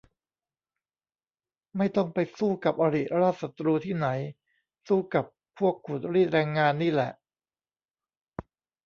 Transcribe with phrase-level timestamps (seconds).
[1.77, 4.07] ไม่ต้องไปสู้กับอริราชศัตรูที่ไหน
[4.87, 5.25] สู้กับ
[5.57, 7.11] พวกขูดรีดแรงงานนี่แหละ